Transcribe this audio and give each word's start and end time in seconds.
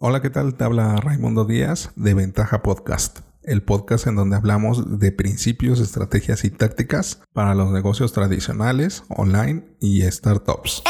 Hola, 0.00 0.22
¿qué 0.22 0.30
tal? 0.30 0.54
Te 0.54 0.62
habla 0.62 0.94
Raimundo 0.94 1.44
Díaz 1.44 1.90
de 1.96 2.14
Ventaja 2.14 2.62
Podcast, 2.62 3.18
el 3.42 3.64
podcast 3.64 4.06
en 4.06 4.14
donde 4.14 4.36
hablamos 4.36 5.00
de 5.00 5.10
principios, 5.10 5.80
estrategias 5.80 6.44
y 6.44 6.50
tácticas 6.50 7.20
para 7.32 7.56
los 7.56 7.72
negocios 7.72 8.12
tradicionales, 8.12 9.02
online 9.08 9.64
y 9.80 10.02
startups. 10.02 10.84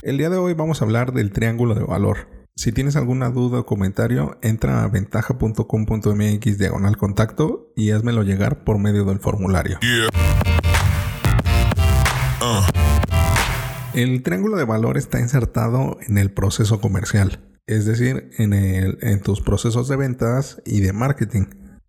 El 0.00 0.16
día 0.16 0.30
de 0.30 0.38
hoy 0.38 0.54
vamos 0.54 0.80
a 0.80 0.86
hablar 0.86 1.12
del 1.12 1.30
triángulo 1.30 1.74
de 1.74 1.84
valor. 1.84 2.26
Si 2.56 2.72
tienes 2.72 2.96
alguna 2.96 3.28
duda 3.28 3.60
o 3.60 3.66
comentario, 3.66 4.38
entra 4.40 4.82
a 4.82 4.88
ventaja.com.mx 4.88 6.58
diagonal 6.58 6.96
contacto 6.96 7.70
y 7.76 7.90
házmelo 7.90 8.22
llegar 8.22 8.64
por 8.64 8.78
medio 8.78 9.04
del 9.04 9.20
formulario. 9.20 9.78
El 13.94 14.22
triángulo 14.22 14.56
de 14.56 14.64
valor 14.64 14.98
está 14.98 15.18
insertado 15.18 15.98
en 16.06 16.18
el 16.18 16.30
proceso 16.30 16.80
comercial, 16.80 17.40
es 17.66 17.86
decir, 17.86 18.30
en, 18.38 19.20
tus 19.20 19.40
procesos 19.40 19.88
de 19.88 19.96
ventas 19.96 20.62
y 20.66 20.80
de 20.80 20.92
marketing. 20.92 21.46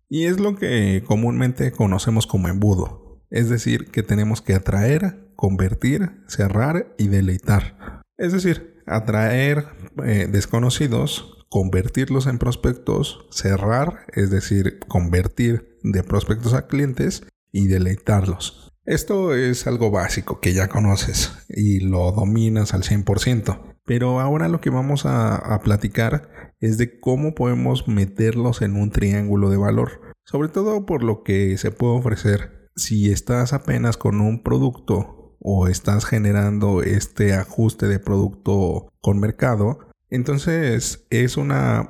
Y 0.08 0.24
es 0.24 0.40
lo 0.40 0.56
que 0.56 1.04
comúnmente 1.06 1.72
conocemos 1.72 2.26
como 2.26 2.48
embudo, 2.48 3.22
es 3.30 3.48
decir, 3.50 3.90
que 3.90 4.02
tenemos 4.02 4.40
que 4.40 4.54
atraer, 4.54 5.30
convertir, 5.36 6.10
cerrar 6.26 6.94
y 6.98 7.08
deleitar. 7.08 8.02
Es 8.16 8.32
decir, 8.32 8.82
atraer 8.86 9.66
eh, 10.04 10.26
desconocidos, 10.30 11.46
convertirlos 11.50 12.26
en 12.26 12.38
prospectos, 12.38 13.26
cerrar, 13.30 14.06
es 14.14 14.30
decir, 14.30 14.78
convertir 14.88 15.78
de 15.82 16.02
prospectos 16.02 16.54
a 16.54 16.66
clientes 16.66 17.24
y 17.52 17.66
deleitarlos. 17.66 18.69
Esto 18.90 19.36
es 19.36 19.68
algo 19.68 19.92
básico 19.92 20.40
que 20.40 20.52
ya 20.52 20.66
conoces 20.66 21.30
y 21.48 21.78
lo 21.78 22.10
dominas 22.10 22.74
al 22.74 22.82
100%. 22.82 23.76
Pero 23.84 24.18
ahora 24.18 24.48
lo 24.48 24.60
que 24.60 24.68
vamos 24.68 25.06
a, 25.06 25.60
platicar 25.62 26.56
es 26.58 26.76
de 26.76 26.98
cómo 26.98 27.36
podemos 27.36 27.86
meterlos 27.86 28.62
en 28.62 28.74
un 28.74 28.90
triángulo 28.90 29.48
de 29.48 29.58
valor. 29.58 30.00
Sobre 30.24 30.48
todo 30.48 30.86
por 30.86 31.04
lo 31.04 31.22
que 31.22 31.56
se 31.56 31.70
puede 31.70 31.98
ofrecer. 31.98 32.68
Si 32.74 33.12
estás 33.12 33.52
apenas 33.52 33.96
con 33.96 34.20
un 34.20 34.42
producto 34.42 35.36
o 35.38 35.68
estás 35.68 36.04
generando 36.04 36.82
este 36.82 37.34
ajuste 37.34 37.86
de 37.86 38.00
producto 38.00 38.88
con 39.00 39.20
mercado, 39.20 39.78
entonces 40.10 41.06
es, 41.10 41.36
una 41.36 41.88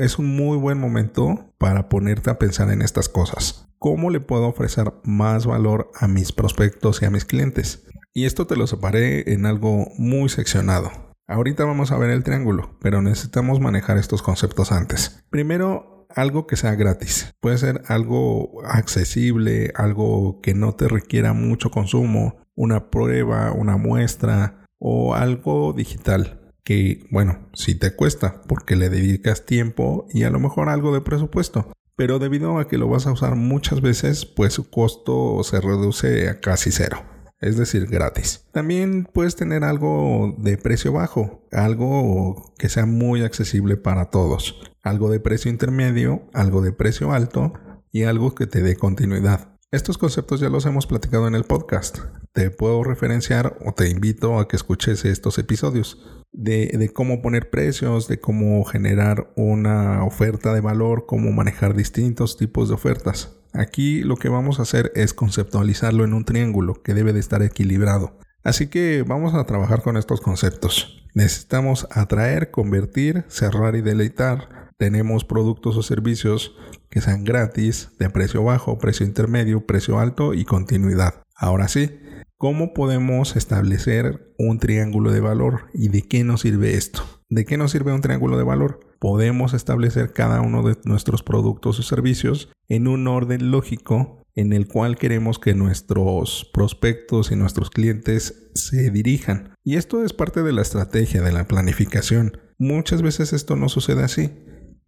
es 0.00 0.18
un 0.18 0.36
muy 0.36 0.58
buen 0.58 0.78
momento 0.78 1.54
para 1.58 1.88
ponerte 1.88 2.30
a 2.30 2.38
pensar 2.38 2.70
en 2.70 2.82
estas 2.82 3.08
cosas 3.08 3.64
cómo 3.84 4.08
le 4.08 4.20
puedo 4.20 4.46
ofrecer 4.46 4.94
más 5.04 5.44
valor 5.44 5.90
a 5.94 6.08
mis 6.08 6.32
prospectos 6.32 7.02
y 7.02 7.04
a 7.04 7.10
mis 7.10 7.26
clientes. 7.26 7.86
Y 8.14 8.24
esto 8.24 8.46
te 8.46 8.56
lo 8.56 8.66
separé 8.66 9.34
en 9.34 9.44
algo 9.44 9.88
muy 9.98 10.30
seccionado. 10.30 10.90
Ahorita 11.26 11.66
vamos 11.66 11.92
a 11.92 11.98
ver 11.98 12.08
el 12.08 12.22
triángulo, 12.22 12.78
pero 12.80 13.02
necesitamos 13.02 13.60
manejar 13.60 13.98
estos 13.98 14.22
conceptos 14.22 14.72
antes. 14.72 15.22
Primero, 15.28 16.06
algo 16.08 16.46
que 16.46 16.56
sea 16.56 16.74
gratis. 16.76 17.34
Puede 17.40 17.58
ser 17.58 17.82
algo 17.86 18.62
accesible, 18.64 19.70
algo 19.74 20.40
que 20.40 20.54
no 20.54 20.72
te 20.72 20.88
requiera 20.88 21.34
mucho 21.34 21.70
consumo, 21.70 22.38
una 22.54 22.90
prueba, 22.90 23.52
una 23.52 23.76
muestra 23.76 24.64
o 24.78 25.14
algo 25.14 25.74
digital 25.74 26.43
que, 26.64 27.06
bueno, 27.10 27.48
si 27.52 27.74
te 27.74 27.94
cuesta 27.94 28.42
porque 28.48 28.74
le 28.74 28.88
dedicas 28.88 29.46
tiempo 29.46 30.06
y 30.12 30.24
a 30.24 30.30
lo 30.30 30.40
mejor 30.40 30.68
algo 30.68 30.92
de 30.92 31.02
presupuesto 31.02 31.70
pero 31.96 32.18
debido 32.18 32.58
a 32.58 32.66
que 32.66 32.78
lo 32.78 32.88
vas 32.88 33.06
a 33.06 33.12
usar 33.12 33.36
muchas 33.36 33.80
veces, 33.80 34.26
pues 34.26 34.54
su 34.54 34.68
costo 34.68 35.42
se 35.44 35.60
reduce 35.60 36.28
a 36.28 36.40
casi 36.40 36.72
cero. 36.72 37.02
Es 37.40 37.56
decir, 37.56 37.86
gratis. 37.86 38.46
También 38.52 39.06
puedes 39.12 39.36
tener 39.36 39.64
algo 39.64 40.34
de 40.38 40.56
precio 40.56 40.92
bajo, 40.92 41.46
algo 41.52 42.54
que 42.58 42.68
sea 42.68 42.86
muy 42.86 43.22
accesible 43.22 43.76
para 43.76 44.06
todos, 44.06 44.60
algo 44.82 45.10
de 45.10 45.20
precio 45.20 45.50
intermedio, 45.50 46.22
algo 46.32 46.62
de 46.62 46.72
precio 46.72 47.12
alto 47.12 47.52
y 47.92 48.04
algo 48.04 48.34
que 48.34 48.46
te 48.46 48.62
dé 48.62 48.76
continuidad. 48.76 49.53
Estos 49.74 49.98
conceptos 49.98 50.38
ya 50.38 50.48
los 50.50 50.66
hemos 50.66 50.86
platicado 50.86 51.26
en 51.26 51.34
el 51.34 51.42
podcast. 51.42 51.98
Te 52.32 52.50
puedo 52.50 52.84
referenciar 52.84 53.58
o 53.66 53.72
te 53.72 53.88
invito 53.88 54.38
a 54.38 54.46
que 54.46 54.54
escuches 54.54 55.04
estos 55.04 55.36
episodios 55.38 56.00
de, 56.30 56.92
cómo 56.94 57.20
poner 57.20 57.50
precios, 57.50 58.06
de 58.06 58.20
cómo 58.20 58.62
generar 58.66 59.32
una 59.34 60.04
oferta 60.04 60.54
de 60.54 60.60
valor, 60.60 61.06
cómo 61.06 61.32
manejar 61.32 61.74
distintos 61.74 62.36
tipos 62.36 62.68
de 62.68 62.76
ofertas. 62.76 63.32
Aquí 63.52 64.02
lo 64.02 64.14
que 64.14 64.28
vamos 64.28 64.60
a 64.60 64.62
hacer 64.62 64.92
es 64.94 65.12
conceptualizarlo 65.12 66.04
en 66.04 66.14
un 66.14 66.24
triángulo 66.24 66.80
que 66.80 66.94
debe 66.94 67.12
de 67.12 67.18
estar 67.18 67.42
equilibrado. 67.42 68.20
Así 68.44 68.68
que 68.68 69.02
vamos 69.06 69.34
a 69.34 69.44
trabajar 69.44 69.82
con 69.82 69.96
estos 69.96 70.20
conceptos. 70.20 71.02
Necesitamos 71.14 71.88
atraer, 71.90 72.50
convertir, 72.50 73.24
cerrar 73.28 73.74
y 73.74 73.80
deleitar. 73.80 74.70
Tenemos 74.76 75.24
productos 75.24 75.76
o 75.76 75.82
servicios 75.82 76.54
que 76.90 77.00
sean 77.00 77.24
gratis, 77.24 77.90
de 77.98 78.10
precio 78.10 78.44
bajo, 78.44 78.78
precio 78.78 79.06
intermedio, 79.06 79.66
precio 79.66 79.98
alto 79.98 80.34
y 80.34 80.44
continuidad. 80.44 81.22
Ahora 81.36 81.68
sí, 81.68 82.00
¿Cómo 82.36 82.74
podemos 82.74 83.36
establecer 83.36 84.34
un 84.38 84.58
triángulo 84.58 85.12
de 85.12 85.20
valor 85.20 85.70
y 85.72 85.88
de 85.88 86.02
qué 86.02 86.24
nos 86.24 86.42
sirve 86.42 86.74
esto? 86.74 87.02
¿De 87.30 87.46
qué 87.46 87.56
nos 87.56 87.70
sirve 87.70 87.94
un 87.94 88.02
triángulo 88.02 88.36
de 88.36 88.44
valor? 88.44 88.80
Podemos 88.98 89.54
establecer 89.54 90.12
cada 90.12 90.42
uno 90.42 90.62
de 90.62 90.76
nuestros 90.84 91.22
productos 91.22 91.78
o 91.78 91.82
servicios 91.82 92.50
en 92.68 92.86
un 92.86 93.06
orden 93.06 93.50
lógico 93.50 94.23
en 94.34 94.52
el 94.52 94.66
cual 94.66 94.96
queremos 94.96 95.38
que 95.38 95.54
nuestros 95.54 96.50
prospectos 96.52 97.30
y 97.30 97.36
nuestros 97.36 97.70
clientes 97.70 98.50
se 98.54 98.90
dirijan. 98.90 99.54
Y 99.62 99.76
esto 99.76 100.04
es 100.04 100.12
parte 100.12 100.42
de 100.42 100.52
la 100.52 100.62
estrategia 100.62 101.22
de 101.22 101.32
la 101.32 101.46
planificación. 101.46 102.38
Muchas 102.58 103.02
veces 103.02 103.32
esto 103.32 103.56
no 103.56 103.68
sucede 103.68 104.02
así. 104.02 104.30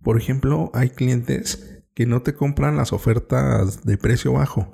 Por 0.02 0.18
ejemplo, 0.18 0.70
hay 0.74 0.90
clientes 0.90 1.82
que 1.94 2.06
no 2.06 2.22
te 2.22 2.34
compran 2.34 2.76
las 2.76 2.92
ofertas 2.92 3.84
de 3.84 3.96
precio 3.96 4.34
bajo 4.34 4.72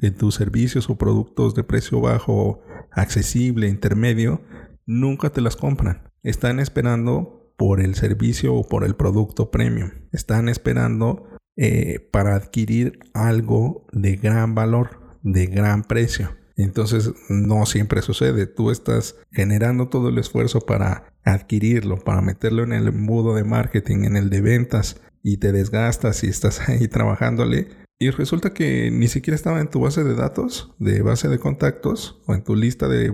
de 0.00 0.10
tus 0.10 0.34
servicios 0.34 0.88
o 0.88 0.96
productos 0.96 1.54
de 1.54 1.62
precio 1.62 2.00
bajo, 2.00 2.62
accesible, 2.90 3.68
intermedio, 3.68 4.40
nunca 4.86 5.30
te 5.30 5.40
las 5.40 5.56
compran. 5.56 6.10
Están 6.22 6.58
esperando 6.58 7.54
por 7.56 7.80
el 7.80 7.94
servicio 7.94 8.54
o 8.54 8.66
por 8.66 8.84
el 8.84 8.96
producto 8.96 9.50
premium. 9.50 9.90
Están 10.12 10.48
esperando 10.48 11.24
eh, 11.62 12.08
para 12.10 12.36
adquirir 12.36 13.00
algo 13.12 13.86
de 13.92 14.16
gran 14.16 14.54
valor, 14.54 15.18
de 15.22 15.44
gran 15.44 15.84
precio. 15.84 16.34
Entonces 16.56 17.12
no 17.28 17.66
siempre 17.66 18.00
sucede. 18.00 18.46
Tú 18.46 18.70
estás 18.70 19.16
generando 19.30 19.88
todo 19.88 20.08
el 20.08 20.16
esfuerzo 20.16 20.60
para 20.60 21.12
adquirirlo, 21.22 21.98
para 21.98 22.22
meterlo 22.22 22.62
en 22.62 22.72
el 22.72 22.88
embudo 22.88 23.34
de 23.34 23.44
marketing, 23.44 24.04
en 24.04 24.16
el 24.16 24.30
de 24.30 24.40
ventas 24.40 25.02
y 25.22 25.36
te 25.36 25.52
desgastas 25.52 26.24
y 26.24 26.28
estás 26.28 26.60
ahí 26.70 26.88
trabajándole 26.88 27.68
y 27.98 28.08
resulta 28.08 28.54
que 28.54 28.90
ni 28.90 29.08
siquiera 29.08 29.34
estaba 29.34 29.60
en 29.60 29.68
tu 29.68 29.80
base 29.80 30.02
de 30.02 30.14
datos, 30.14 30.72
de 30.78 31.02
base 31.02 31.28
de 31.28 31.38
contactos 31.38 32.22
o 32.26 32.32
en 32.32 32.42
tu 32.42 32.56
lista 32.56 32.88
de, 32.88 33.12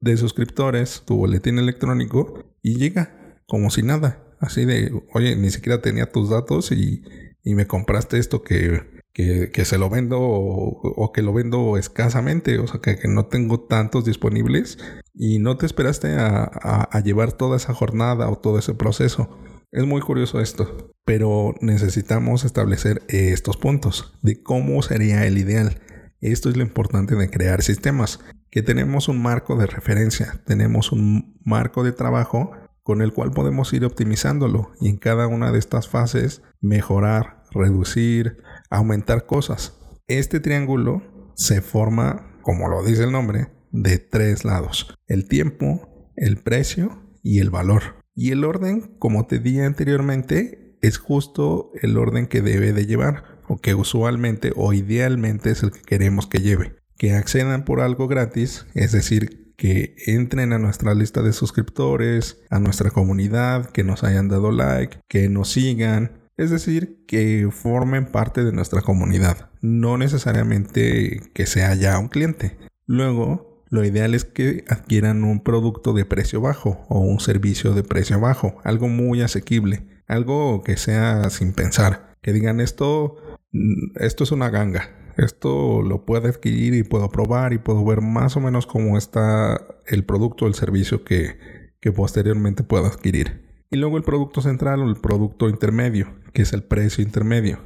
de, 0.00 0.16
suscriptores, 0.16 1.02
tu 1.04 1.18
boletín 1.18 1.58
electrónico, 1.58 2.42
y 2.62 2.76
llega 2.76 3.44
como 3.46 3.68
si 3.68 3.82
nada. 3.82 4.24
Así 4.40 4.64
de, 4.64 4.90
oye, 5.12 5.36
ni 5.36 5.50
siquiera 5.50 5.82
tenía 5.82 6.10
tus 6.10 6.30
datos 6.30 6.72
y, 6.72 7.02
y 7.44 7.54
me 7.54 7.66
compraste 7.66 8.18
esto 8.18 8.42
que, 8.42 9.02
que, 9.12 9.50
que 9.52 9.64
se 9.64 9.78
lo 9.78 9.90
vendo 9.90 10.18
o, 10.20 11.12
que 11.12 11.22
lo 11.22 11.32
vendo 11.32 11.76
escasamente, 11.76 12.58
o 12.58 12.66
sea, 12.66 12.80
que, 12.80 12.96
que, 12.98 13.08
no 13.08 13.26
tengo 13.26 13.60
tantos 13.60 14.04
disponibles 14.04 14.78
y 15.14 15.38
no 15.38 15.56
te 15.56 15.66
esperaste 15.66 16.14
a, 16.14 16.44
a 16.44 17.00
llevar 17.00 17.32
toda 17.32 17.56
esa 17.56 17.74
jornada 17.74 18.28
o 18.30 18.38
todo 18.38 18.58
ese 18.58 18.74
proceso. 18.74 19.38
Es 19.70 19.86
muy 19.86 20.02
curioso 20.02 20.40
esto, 20.40 20.92
pero 21.04 21.54
necesitamos 21.60 22.44
establecer 22.44 23.02
estos 23.08 23.56
puntos 23.56 24.18
de 24.22 24.42
cómo 24.42 24.82
sería 24.82 25.26
el 25.26 25.38
ideal. 25.38 25.80
Esto 26.20 26.50
es 26.50 26.56
lo 26.56 26.62
importante 26.62 27.16
de 27.16 27.30
crear 27.30 27.62
sistemas, 27.62 28.20
que 28.50 28.62
tenemos 28.62 29.08
un 29.08 29.20
marco 29.20 29.56
de 29.56 29.66
referencia, 29.66 30.42
tenemos 30.46 30.92
un 30.92 31.40
marco 31.42 31.82
de 31.84 31.92
trabajo 31.92 32.52
con 32.82 33.02
el 33.02 33.12
cual 33.12 33.30
podemos 33.30 33.72
ir 33.72 33.84
optimizándolo 33.84 34.72
y 34.80 34.88
en 34.88 34.96
cada 34.96 35.26
una 35.26 35.52
de 35.52 35.58
estas 35.58 35.88
fases 35.88 36.42
mejorar, 36.60 37.44
reducir, 37.50 38.38
aumentar 38.70 39.26
cosas. 39.26 39.78
Este 40.08 40.40
triángulo 40.40 41.02
se 41.34 41.60
forma, 41.60 42.38
como 42.42 42.68
lo 42.68 42.84
dice 42.84 43.04
el 43.04 43.12
nombre, 43.12 43.48
de 43.70 43.98
tres 43.98 44.44
lados, 44.44 44.94
el 45.06 45.28
tiempo, 45.28 46.12
el 46.16 46.38
precio 46.38 47.02
y 47.22 47.38
el 47.38 47.50
valor. 47.50 48.02
Y 48.14 48.30
el 48.32 48.44
orden, 48.44 48.96
como 48.98 49.26
te 49.26 49.38
dije 49.38 49.64
anteriormente, 49.64 50.76
es 50.82 50.98
justo 50.98 51.70
el 51.80 51.96
orden 51.96 52.26
que 52.26 52.42
debe 52.42 52.72
de 52.72 52.86
llevar, 52.86 53.40
o 53.48 53.56
que 53.58 53.74
usualmente 53.74 54.52
o 54.56 54.72
idealmente 54.72 55.50
es 55.50 55.62
el 55.62 55.72
que 55.72 55.82
queremos 55.82 56.26
que 56.26 56.40
lleve. 56.40 56.76
Que 56.96 57.14
accedan 57.14 57.64
por 57.64 57.80
algo 57.80 58.08
gratis, 58.08 58.66
es 58.74 58.92
decir, 58.92 59.41
que 59.56 59.94
entren 60.06 60.52
a 60.52 60.58
nuestra 60.58 60.94
lista 60.94 61.22
de 61.22 61.32
suscriptores, 61.32 62.42
a 62.50 62.58
nuestra 62.58 62.90
comunidad, 62.90 63.70
que 63.70 63.84
nos 63.84 64.04
hayan 64.04 64.28
dado 64.28 64.52
like, 64.52 64.98
que 65.08 65.28
nos 65.28 65.50
sigan, 65.50 66.22
es 66.36 66.50
decir, 66.50 67.04
que 67.06 67.48
formen 67.50 68.06
parte 68.06 68.44
de 68.44 68.52
nuestra 68.52 68.82
comunidad, 68.82 69.50
no 69.60 69.98
necesariamente 69.98 71.20
que 71.34 71.46
sea 71.46 71.74
ya 71.74 71.98
un 71.98 72.08
cliente. 72.08 72.56
Luego, 72.86 73.64
lo 73.70 73.84
ideal 73.84 74.14
es 74.14 74.24
que 74.24 74.64
adquieran 74.68 75.24
un 75.24 75.42
producto 75.42 75.92
de 75.92 76.04
precio 76.04 76.40
bajo 76.40 76.84
o 76.88 77.00
un 77.00 77.20
servicio 77.20 77.72
de 77.72 77.82
precio 77.82 78.20
bajo, 78.20 78.58
algo 78.64 78.88
muy 78.88 79.22
asequible, 79.22 79.86
algo 80.06 80.62
que 80.62 80.76
sea 80.76 81.30
sin 81.30 81.52
pensar, 81.52 82.14
que 82.20 82.32
digan 82.32 82.60
esto, 82.60 83.16
mm, 83.52 83.96
esto 83.96 84.24
es 84.24 84.32
una 84.32 84.50
ganga, 84.50 84.90
esto 85.16 85.82
lo 85.82 86.04
puedo 86.04 86.28
adquirir 86.28 86.74
y 86.74 86.82
puedo 86.82 87.08
probar 87.10 87.52
y 87.52 87.58
puedo 87.58 87.84
ver 87.84 88.00
más 88.00 88.36
o 88.36 88.40
menos 88.40 88.66
cómo 88.66 88.96
está 88.96 89.60
el 89.86 90.04
producto 90.04 90.44
o 90.44 90.48
el 90.48 90.54
servicio 90.54 91.04
que, 91.04 91.38
que 91.80 91.92
posteriormente 91.92 92.62
puedo 92.62 92.86
adquirir. 92.86 93.42
Y 93.70 93.76
luego 93.76 93.96
el 93.96 94.02
producto 94.02 94.42
central 94.42 94.80
o 94.80 94.88
el 94.88 94.96
producto 94.96 95.48
intermedio, 95.48 96.14
que 96.32 96.42
es 96.42 96.52
el 96.52 96.62
precio 96.62 97.02
intermedio. 97.02 97.58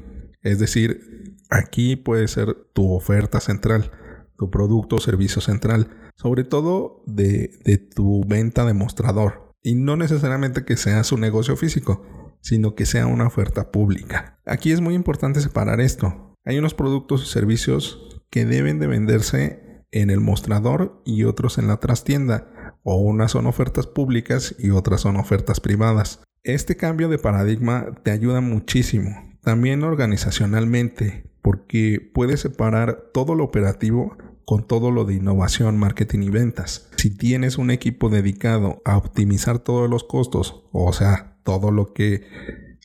Es 0.43 0.58
decir, 0.58 1.37
aquí 1.50 1.96
puede 1.96 2.28
ser 2.28 2.54
tu 2.72 2.93
oferta 2.93 3.40
central, 3.40 3.90
tu 4.37 4.50
producto 4.50 4.96
o 4.96 5.00
servicio 5.00 5.40
central, 5.40 5.88
sobre 6.14 6.44
todo 6.44 7.02
de, 7.06 7.58
de 7.64 7.78
tu 7.78 8.22
venta 8.26 8.64
de 8.64 8.75
mostrador. 8.75 9.52
Y 9.62 9.75
no 9.75 9.96
necesariamente 9.96 10.64
que 10.64 10.76
sea 10.76 11.02
su 11.02 11.19
negocio 11.19 11.56
físico, 11.56 12.06
sino 12.40 12.76
que 12.76 12.87
sea 12.87 13.06
una 13.06 13.26
oferta 13.26 13.72
pública. 13.72 14.38
Aquí 14.46 14.70
es 14.70 14.81
muy 14.81 14.94
importante 14.94 15.40
separar 15.40 15.81
esto. 15.81 16.35
Hay 16.46 16.60
unos 16.60 16.75
productos 16.75 17.25
y 17.25 17.26
servicios 17.26 18.22
que 18.31 18.46
deben 18.46 18.78
de 18.78 18.87
venderse 18.87 19.82
en 19.90 20.10
el 20.10 20.20
mostrador 20.20 21.02
y 21.04 21.25
otros 21.25 21.58
en 21.58 21.66
la 21.66 21.78
trastienda, 21.78 22.76
o 22.84 22.94
unas 22.98 23.32
son 23.32 23.46
ofertas 23.46 23.88
públicas 23.88 24.54
y 24.56 24.70
otras 24.70 25.00
son 25.00 25.16
ofertas 25.16 25.58
privadas. 25.58 26.22
Este 26.44 26.76
cambio 26.76 27.08
de 27.08 27.19
paradigma 27.19 27.87
te 28.04 28.12
ayuda 28.12 28.40
muchísimo, 28.40 29.10
también 29.43 29.82
organizacionalmente, 29.82 31.25
porque 31.43 32.12
puedes 32.14 32.40
separar 32.40 33.10
todo 33.12 33.34
lo 33.34 33.42
operativo 33.42 34.16
con 34.44 34.69
todo 34.69 34.92
lo 34.92 35.04
de 35.04 35.14
innovación, 35.14 35.76
marketing 35.76 36.20
y 36.20 36.31
ventas. 36.31 36.88
Si 36.96 37.10
tienes 37.10 37.58
un 37.58 37.72
equipo 37.72 38.08
dedicado 38.08 38.82
a 38.84 38.96
optimizar 38.96 39.58
todos 39.58 39.90
los 39.90 40.04
costos, 40.04 40.62
o 40.70 40.92
sea, 40.92 41.40
todo 41.42 41.72
lo 41.72 41.92
que 41.92 42.22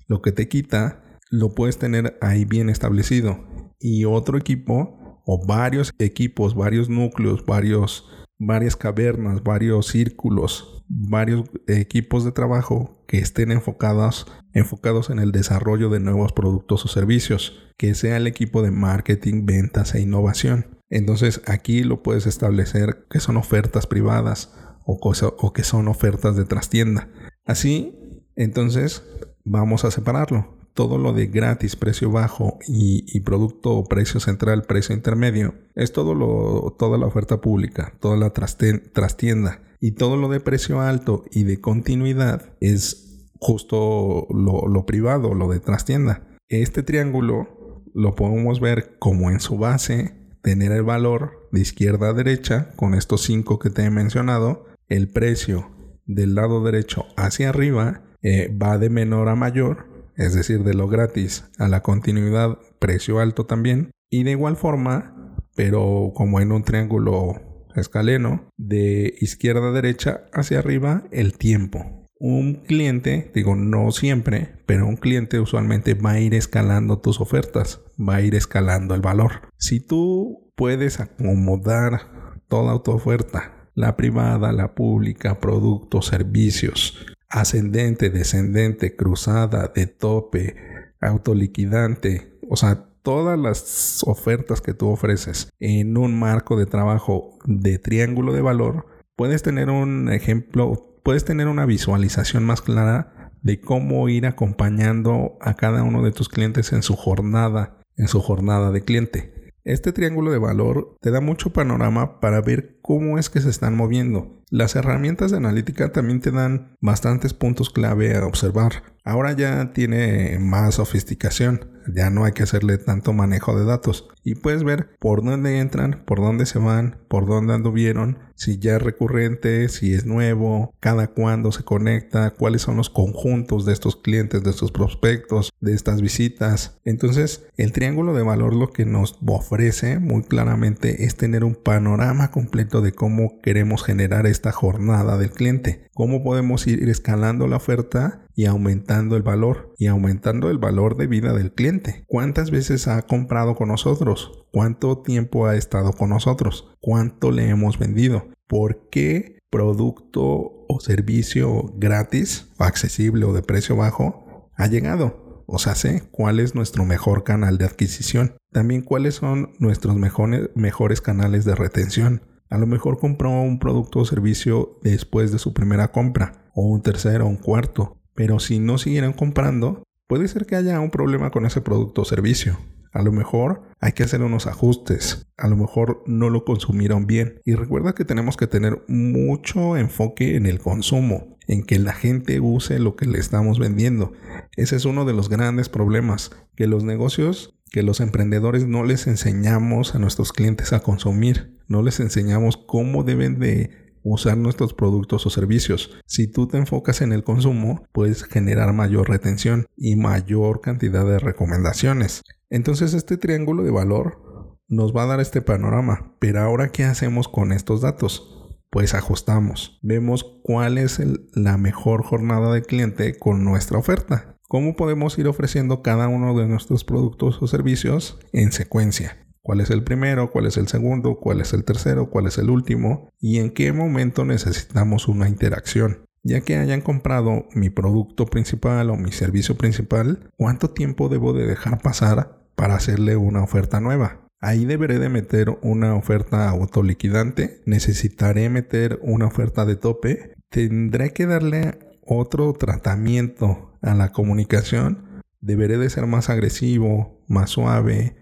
lo 0.07 0.23
que 0.23 0.31
te 0.31 0.47
quita, 0.47 1.19
lo 1.29 1.53
puedes 1.53 1.77
tener 1.77 2.17
ahí 2.21 2.43
bien 2.43 2.69
establecido 2.69 3.50
y 3.81 4.05
otro 4.05 4.37
equipo 4.37 5.21
o 5.25 5.45
varios 5.45 5.93
equipos, 5.99 6.55
varios 6.55 6.89
núcleos, 6.89 7.45
varios, 7.45 8.07
varias 8.39 8.75
cavernas, 8.75 9.43
varios 9.43 9.87
círculos, 9.87 10.83
varios 10.87 11.49
equipos 11.67 12.23
de 12.23 12.31
trabajo 12.31 13.03
que 13.07 13.17
estén 13.19 13.51
enfocados, 13.51 14.27
enfocados 14.53 15.09
en 15.09 15.19
el 15.19 15.31
desarrollo 15.31 15.89
de 15.89 15.99
nuevos 15.99 16.33
productos 16.33 16.85
o 16.85 16.87
servicios, 16.87 17.71
que 17.77 17.93
sea 17.95 18.17
el 18.17 18.27
equipo 18.27 18.61
de 18.61 18.71
marketing, 18.71 19.45
ventas 19.45 19.95
e 19.95 20.01
innovación. 20.01 20.79
Entonces 20.89 21.41
aquí 21.45 21.83
lo 21.83 22.03
puedes 22.03 22.27
establecer 22.27 23.05
que 23.09 23.19
son 23.19 23.37
ofertas 23.37 23.87
privadas 23.87 24.53
o, 24.85 24.99
o 25.01 25.53
que 25.53 25.63
son 25.63 25.87
ofertas 25.87 26.35
de 26.35 26.45
trastienda. 26.45 27.09
Así, 27.45 27.97
entonces 28.35 29.03
vamos 29.43 29.85
a 29.85 29.91
separarlo 29.91 30.60
todo 30.73 30.97
lo 30.97 31.13
de 31.13 31.27
gratis, 31.27 31.75
precio 31.75 32.11
bajo 32.11 32.59
y, 32.67 33.19
producto 33.21 33.83
precio 33.85 34.19
central, 34.19 34.63
precio 34.63 34.95
intermedio, 34.95 35.53
es 35.75 35.91
todo 35.91 36.15
lo, 36.15 36.75
toda 36.77 36.97
la 36.97 37.07
oferta 37.07 37.41
pública, 37.41 37.93
toda 37.99 38.17
la 38.17 38.31
trastienda. 38.31 39.61
Y 39.79 39.91
todo 39.91 40.15
lo 40.15 40.29
de 40.29 40.39
precio 40.39 40.79
alto 40.79 41.25
y 41.31 41.43
de 41.43 41.59
continuidad 41.59 42.53
es 42.59 43.27
justo 43.39 44.27
lo, 44.29 44.85
privado, 44.85 45.33
lo 45.33 45.49
de 45.49 45.59
trastienda. 45.59 46.27
Este 46.49 46.83
triángulo 46.83 47.83
lo 47.93 48.15
podemos 48.15 48.59
ver 48.59 48.95
como 48.99 49.31
en 49.31 49.39
su 49.39 49.57
base 49.57 50.15
tener 50.43 50.71
el 50.71 50.83
valor 50.83 51.49
de 51.51 51.61
izquierda 51.61 52.09
a 52.09 52.13
derecha 52.13 52.71
con 52.75 52.93
estos 52.93 53.21
cinco 53.23 53.59
que 53.59 53.69
te 53.69 53.83
he 53.83 53.89
mencionado, 53.89 54.65
el 54.87 55.09
precio 55.09 55.71
del 56.05 56.35
lado 56.35 56.63
derecho 56.63 57.05
hacia 57.17 57.49
arriba 57.49 58.03
eh, 58.21 58.55
va 58.55 58.77
de 58.77 58.89
menor 58.89 59.29
a 59.29 59.35
mayor 59.35 59.90
es 60.21 60.35
decir, 60.35 60.63
de 60.63 60.73
lo 60.73 60.87
gratis 60.87 61.45
a 61.57 61.67
la 61.67 61.81
continuidad, 61.81 62.59
precio 62.79 63.19
alto 63.19 63.45
también. 63.45 63.91
Y 64.09 64.23
de 64.23 64.31
igual 64.31 64.55
forma, 64.55 65.35
pero 65.55 66.11
como 66.15 66.39
en 66.39 66.51
un 66.51 66.63
triángulo 66.63 67.65
escaleno, 67.75 68.47
de 68.57 69.15
izquierda 69.19 69.69
a 69.69 69.71
derecha 69.71 70.25
hacia 70.31 70.59
arriba, 70.59 71.03
el 71.11 71.37
tiempo. 71.37 72.07
Un 72.19 72.55
cliente, 72.65 73.31
digo 73.33 73.55
no 73.55 73.91
siempre, 73.91 74.59
pero 74.67 74.85
un 74.87 74.95
cliente 74.95 75.39
usualmente 75.39 75.95
va 75.95 76.11
a 76.11 76.19
ir 76.19 76.35
escalando 76.35 76.99
tus 76.99 77.19
ofertas, 77.19 77.81
va 77.97 78.17
a 78.17 78.21
ir 78.21 78.35
escalando 78.35 78.93
el 78.93 79.01
valor. 79.01 79.49
Si 79.57 79.79
tú 79.79 80.51
puedes 80.55 80.99
acomodar 80.99 82.41
toda 82.47 82.83
tu 82.83 82.91
oferta, 82.91 83.69
la 83.73 83.95
privada, 83.95 84.51
la 84.51 84.75
pública, 84.75 85.39
productos, 85.39 86.07
servicios, 86.07 86.95
ascendente, 87.31 88.09
descendente, 88.09 88.95
cruzada, 88.95 89.71
de 89.73 89.87
tope, 89.87 90.55
autoliquidante, 90.99 92.37
o 92.49 92.55
sea, 92.55 92.85
todas 93.01 93.39
las 93.39 94.03
ofertas 94.05 94.61
que 94.61 94.73
tú 94.73 94.89
ofreces 94.89 95.49
en 95.59 95.97
un 95.97 96.19
marco 96.19 96.57
de 96.57 96.65
trabajo 96.67 97.39
de 97.45 97.79
triángulo 97.79 98.33
de 98.33 98.41
valor, 98.41 98.85
puedes 99.15 99.41
tener 99.41 99.69
un 99.69 100.11
ejemplo, 100.11 100.99
puedes 101.03 101.25
tener 101.25 101.47
una 101.47 101.65
visualización 101.65 102.43
más 102.43 102.61
clara 102.61 103.31
de 103.41 103.59
cómo 103.59 104.07
ir 104.09 104.27
acompañando 104.27 105.37
a 105.41 105.55
cada 105.55 105.83
uno 105.83 106.03
de 106.03 106.11
tus 106.11 106.29
clientes 106.29 106.73
en 106.73 106.83
su 106.83 106.95
jornada, 106.95 107.79
en 107.97 108.07
su 108.07 108.21
jornada 108.21 108.71
de 108.71 108.83
cliente. 108.83 109.40
Este 109.63 109.91
triángulo 109.91 110.31
de 110.31 110.39
valor 110.39 110.97
te 111.01 111.11
da 111.11 111.21
mucho 111.21 111.51
panorama 111.51 112.19
para 112.19 112.41
ver 112.41 112.79
cómo 112.81 113.19
es 113.19 113.29
que 113.29 113.41
se 113.41 113.49
están 113.49 113.75
moviendo. 113.75 114.41
Las 114.49 114.75
herramientas 114.75 115.31
de 115.31 115.37
analítica 115.37 115.91
también 115.91 116.19
te 116.19 116.31
dan 116.31 116.75
bastantes 116.81 117.33
puntos 117.33 117.69
clave 117.69 118.15
a 118.15 118.25
observar. 118.25 118.90
Ahora 119.03 119.33
ya 119.33 119.73
tiene 119.73 120.37
más 120.39 120.75
sofisticación, 120.75 121.71
ya 121.93 122.09
no 122.09 122.25
hay 122.25 122.33
que 122.33 122.43
hacerle 122.43 122.77
tanto 122.77 123.13
manejo 123.13 123.57
de 123.57 123.65
datos 123.65 124.07
y 124.23 124.35
puedes 124.35 124.63
ver 124.63 124.89
por 124.99 125.23
dónde 125.23 125.59
entran, 125.59 126.03
por 126.05 126.19
dónde 126.19 126.45
se 126.45 126.59
van, 126.59 126.99
por 127.07 127.25
dónde 127.25 127.53
anduvieron, 127.53 128.19
si 128.35 128.59
ya 128.59 128.75
es 128.75 128.81
recurrente, 128.81 129.67
si 129.69 129.93
es 129.93 130.05
nuevo, 130.05 130.73
cada 130.79 131.07
cuándo 131.07 131.51
se 131.51 131.63
conecta, 131.63 132.31
cuáles 132.31 132.61
son 132.61 132.77
los 132.77 132.89
conjuntos 132.89 133.65
de 133.65 133.73
estos 133.73 133.95
clientes, 133.95 134.43
de 134.43 134.51
estos 134.51 134.71
prospectos, 134.71 135.51
de 135.59 135.73
estas 135.73 136.01
visitas. 136.01 136.79
Entonces, 136.85 137.45
el 137.57 137.71
triángulo 137.71 138.13
de 138.13 138.23
valor 138.23 138.55
lo 138.55 138.71
que 138.71 138.85
nos 138.85 139.17
ofrece 139.25 139.99
muy 139.99 140.23
claramente 140.23 141.05
es 141.05 141.17
tener 141.17 141.43
un 141.43 141.55
panorama 141.55 142.31
completo 142.31 142.81
de 142.81 142.91
cómo 142.91 143.41
queremos 143.41 143.83
generar 143.83 144.27
esta 144.27 144.51
jornada 144.51 145.17
del 145.17 145.31
cliente, 145.31 145.87
cómo 145.93 146.23
podemos 146.23 146.67
ir 146.67 146.87
escalando 146.89 147.47
la 147.47 147.57
oferta 147.57 148.25
y 148.41 148.47
aumentando 148.47 149.15
el 149.17 149.21
valor 149.21 149.71
y 149.77 149.85
aumentando 149.85 150.49
el 150.49 150.57
valor 150.57 150.97
de 150.97 151.05
vida 151.05 151.31
del 151.33 151.53
cliente. 151.53 152.05
¿Cuántas 152.07 152.49
veces 152.49 152.87
ha 152.87 153.03
comprado 153.03 153.53
con 153.53 153.67
nosotros? 153.67 154.47
¿Cuánto 154.51 154.97
tiempo 154.97 155.45
ha 155.45 155.55
estado 155.55 155.93
con 155.93 156.09
nosotros? 156.09 156.73
¿Cuánto 156.79 157.29
le 157.29 157.49
hemos 157.49 157.77
vendido? 157.77 158.31
¿Por 158.47 158.89
qué 158.89 159.37
producto 159.51 160.65
o 160.67 160.79
servicio 160.79 161.71
gratis 161.75 162.49
accesible 162.57 163.25
o 163.25 163.33
de 163.33 163.43
precio 163.43 163.75
bajo 163.75 164.49
ha 164.55 164.65
llegado? 164.65 165.43
O 165.45 165.59
sea, 165.59 165.75
sé 165.75 166.01
cuál 166.09 166.39
es 166.39 166.55
nuestro 166.55 166.83
mejor 166.83 167.23
canal 167.23 167.59
de 167.59 167.65
adquisición. 167.65 168.37
También 168.51 168.81
cuáles 168.81 169.13
son 169.13 169.53
nuestros 169.59 169.97
mejores, 169.97 170.49
mejores 170.55 170.99
canales 170.99 171.45
de 171.45 171.53
retención. 171.53 172.23
A 172.49 172.57
lo 172.57 172.65
mejor 172.65 172.97
compró 172.97 173.29
un 173.29 173.59
producto 173.59 173.99
o 173.99 174.05
servicio 174.05 174.79
después 174.81 175.31
de 175.31 175.37
su 175.37 175.53
primera 175.53 175.91
compra, 175.91 176.49
o 176.55 176.63
un 176.63 176.81
tercero 176.81 177.25
o 177.25 177.29
un 177.29 177.37
cuarto, 177.37 178.00
pero 178.15 178.39
si 178.39 178.59
no 178.59 178.77
siguieran 178.77 179.13
comprando, 179.13 179.83
puede 180.07 180.27
ser 180.27 180.45
que 180.45 180.55
haya 180.55 180.79
un 180.79 180.91
problema 180.91 181.31
con 181.31 181.45
ese 181.45 181.61
producto 181.61 182.01
o 182.01 182.05
servicio. 182.05 182.57
A 182.93 183.01
lo 183.01 183.11
mejor 183.11 183.63
hay 183.79 183.93
que 183.93 184.03
hacer 184.03 184.21
unos 184.21 184.47
ajustes. 184.47 185.25
A 185.37 185.47
lo 185.47 185.55
mejor 185.55 186.03
no 186.05 186.29
lo 186.29 186.43
consumieron 186.43 187.07
bien. 187.07 187.39
Y 187.45 187.55
recuerda 187.55 187.93
que 187.93 188.03
tenemos 188.03 188.35
que 188.35 188.47
tener 188.47 188.83
mucho 188.87 189.77
enfoque 189.77 190.35
en 190.35 190.45
el 190.45 190.59
consumo, 190.59 191.37
en 191.47 191.63
que 191.63 191.79
la 191.79 191.93
gente 191.93 192.41
use 192.41 192.79
lo 192.79 192.95
que 192.97 193.05
le 193.05 193.19
estamos 193.19 193.59
vendiendo. 193.59 194.11
Ese 194.57 194.75
es 194.75 194.83
uno 194.83 195.05
de 195.05 195.13
los 195.13 195.29
grandes 195.29 195.69
problemas, 195.69 196.31
que 196.55 196.67
los 196.67 196.83
negocios, 196.83 197.55
que 197.71 197.83
los 197.83 198.01
emprendedores 198.01 198.67
no 198.67 198.83
les 198.83 199.07
enseñamos 199.07 199.95
a 199.95 199.99
nuestros 199.99 200.33
clientes 200.33 200.73
a 200.73 200.81
consumir, 200.81 201.57
no 201.67 201.81
les 201.81 202.01
enseñamos 202.01 202.57
cómo 202.57 203.03
deben 203.03 203.39
de 203.39 203.80
usar 204.03 204.37
nuestros 204.37 204.73
productos 204.73 205.25
o 205.25 205.29
servicios. 205.29 205.91
Si 206.05 206.27
tú 206.27 206.47
te 206.47 206.57
enfocas 206.57 207.01
en 207.01 207.13
el 207.13 207.23
consumo, 207.23 207.85
puedes 207.91 208.23
generar 208.23 208.73
mayor 208.73 209.09
retención 209.09 209.65
y 209.77 209.95
mayor 209.95 210.61
cantidad 210.61 211.05
de 211.05 211.19
recomendaciones. 211.19 212.23
Entonces 212.49 212.93
este 212.93 213.17
triángulo 213.17 213.63
de 213.63 213.71
valor 213.71 214.57
nos 214.67 214.95
va 214.95 215.03
a 215.03 215.07
dar 215.07 215.19
este 215.19 215.41
panorama. 215.41 216.15
Pero 216.19 216.41
ahora, 216.41 216.69
¿qué 216.69 216.85
hacemos 216.85 217.27
con 217.27 217.51
estos 217.51 217.81
datos? 217.81 218.57
Pues 218.69 218.93
ajustamos. 218.93 219.79
Vemos 219.81 220.39
cuál 220.43 220.77
es 220.77 221.01
la 221.33 221.57
mejor 221.57 222.03
jornada 222.03 222.53
de 222.53 222.63
cliente 222.63 223.17
con 223.17 223.43
nuestra 223.43 223.77
oferta. 223.77 224.37
¿Cómo 224.47 224.75
podemos 224.75 225.17
ir 225.17 225.27
ofreciendo 225.27 225.81
cada 225.81 226.07
uno 226.07 226.37
de 226.37 226.47
nuestros 226.47 226.83
productos 226.83 227.41
o 227.41 227.47
servicios 227.47 228.17
en 228.33 228.51
secuencia? 228.51 229.17
Cuál 229.41 229.61
es 229.61 229.69
el 229.69 229.83
primero, 229.83 230.31
cuál 230.31 230.45
es 230.45 230.57
el 230.57 230.67
segundo, 230.67 231.19
cuál 231.19 231.41
es 231.41 231.53
el 231.53 231.63
tercero, 231.63 232.09
cuál 232.09 232.27
es 232.27 232.37
el 232.37 232.49
último 232.49 233.09
y 233.19 233.39
en 233.39 233.51
qué 233.51 233.73
momento 233.73 234.25
necesitamos 234.25 235.07
una 235.07 235.27
interacción. 235.27 236.05
Ya 236.23 236.41
que 236.41 236.57
hayan 236.57 236.81
comprado 236.81 237.47
mi 237.55 237.69
producto 237.71 238.27
principal 238.27 238.91
o 238.91 238.95
mi 238.95 239.11
servicio 239.11 239.57
principal, 239.57 240.29
¿cuánto 240.37 240.69
tiempo 240.69 241.09
debo 241.09 241.33
de 241.33 241.47
dejar 241.47 241.81
pasar 241.81 242.43
para 242.55 242.75
hacerle 242.75 243.15
una 243.15 243.43
oferta 243.43 243.79
nueva? 243.79 244.27
Ahí 244.39 244.65
deberé 244.65 244.99
de 244.99 245.09
meter 245.09 245.57
una 245.61 245.95
oferta 245.95 246.49
autoliquidante, 246.49 247.61
necesitaré 247.65 248.49
meter 248.49 248.99
una 249.03 249.27
oferta 249.27 249.65
de 249.65 249.75
tope, 249.75 250.33
tendré 250.49 251.13
que 251.13 251.25
darle 251.25 251.79
otro 252.05 252.53
tratamiento 252.53 253.73
a 253.81 253.93
la 253.95 254.11
comunicación, 254.11 255.21
deberé 255.41 255.77
de 255.77 255.89
ser 255.89 256.05
más 256.07 256.29
agresivo, 256.29 257.23
más 257.27 257.51
suave, 257.51 258.15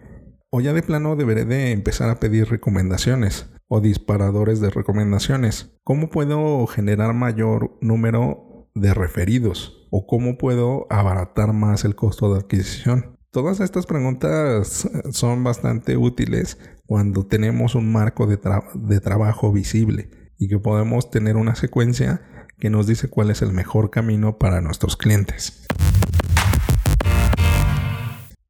o 0.51 0.61
ya 0.61 0.73
de 0.73 0.81
plano 0.81 1.15
deberé 1.15 1.45
de 1.45 1.71
empezar 1.71 2.09
a 2.09 2.19
pedir 2.19 2.49
recomendaciones 2.49 3.47
o 3.67 3.81
disparadores 3.81 4.59
de 4.59 4.69
recomendaciones. 4.69 5.71
¿Cómo 5.83 6.09
puedo 6.09 6.65
generar 6.67 7.13
mayor 7.13 7.77
número 7.81 8.69
de 8.73 8.93
referidos? 8.93 9.87
¿O 9.91 10.07
cómo 10.07 10.37
puedo 10.37 10.87
abaratar 10.89 11.53
más 11.53 11.85
el 11.85 11.95
costo 11.95 12.33
de 12.33 12.39
adquisición? 12.39 13.17
Todas 13.31 13.59
estas 13.59 13.85
preguntas 13.85 14.89
son 15.11 15.43
bastante 15.43 15.97
útiles 15.97 16.57
cuando 16.87 17.27
tenemos 17.27 17.75
un 17.75 17.91
marco 17.91 18.25
de, 18.25 18.39
de, 18.73 18.99
trabajo 18.99 19.51
visible 19.51 20.09
y 20.39 20.47
que 20.47 20.57
podemos 20.57 21.11
tener 21.11 21.37
una 21.37 21.53
secuencia 21.53 22.21
que 22.57 22.71
nos 22.71 22.87
dice 22.87 23.07
cuál 23.07 23.29
es 23.29 23.43
el 23.43 23.53
mejor 23.53 23.91
camino 23.91 24.39
para 24.39 24.61
nuestros 24.61 24.97
clientes. 24.97 25.67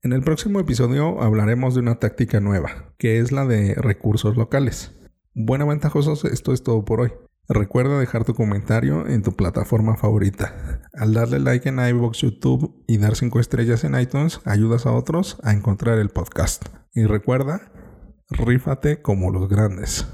En 0.01 0.13
el 0.13 0.21
próximo 0.21 0.61
episodio 0.61 1.21
hablaremos 1.21 1.73
de 1.73 1.81
una 1.81 1.95
táctica 1.95 2.39
nueva, 2.39 2.93
que 2.97 3.19
es 3.19 3.33
la 3.33 3.45
de 3.45 3.75
recursos 3.75 4.37
locales. 4.37 4.97
Bueno, 5.35 5.67
ventajosos, 5.67 6.23
esto 6.23 6.53
es 6.53 6.63
todo 6.63 6.85
por 6.85 7.01
hoy. 7.01 7.11
Recuerda 7.49 7.99
dejar 7.99 8.23
tu 8.23 8.33
comentario 8.33 9.05
en 9.07 9.23
tu 9.23 9.35
plataforma 9.35 9.97
favorita. 9.97 10.81
Al 10.93 11.13
darle 11.13 11.39
like 11.39 11.67
en 11.67 11.79
iVoox, 11.79 12.19
YouTube 12.19 12.81
y 12.87 12.97
dar 12.97 13.17
5 13.17 13.41
estrellas 13.41 13.83
en 13.83 13.99
iTunes, 13.99 14.39
ayudas 14.45 14.85
a 14.85 14.93
otros 14.93 15.37
a 15.43 15.51
encontrar 15.51 15.99
el 15.99 16.07
podcast. 16.07 16.67
Y 16.93 17.03
recuerda, 17.03 17.69
rífate 18.29 19.01
como 19.01 19.31
los 19.31 19.49
grandes. 19.49 20.07